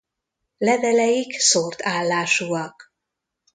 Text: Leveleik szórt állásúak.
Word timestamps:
Leveleik 0.57 1.31
szórt 1.33 1.81
állásúak. 1.85 2.93